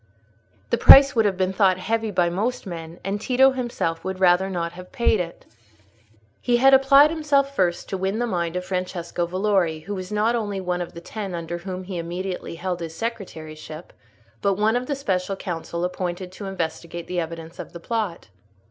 [0.71, 4.49] The price would have been thought heavy by most men; and Tito himself would rather
[4.49, 5.45] not have paid it.
[6.41, 10.33] He had applied himself first to win the mind of Francesco Valori, who was not
[10.33, 13.93] only one of the Ten under whom he immediately held his secretaryship,
[14.41, 18.29] but one of the special council appointed to investigate the evidence of the plot.